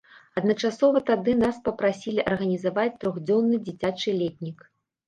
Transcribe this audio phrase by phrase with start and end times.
[0.39, 4.71] Адначасова тады нас папрасілі арганізаваць трохдзённы дзіцячы летнік.